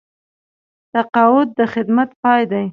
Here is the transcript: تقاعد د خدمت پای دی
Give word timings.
تقاعد 0.93 1.47
د 1.59 1.59
خدمت 1.73 2.09
پای 2.21 2.41
دی 2.51 2.65